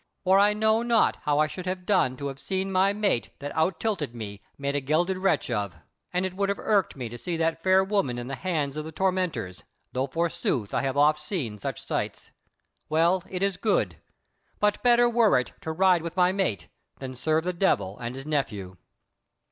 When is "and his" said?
17.99-18.25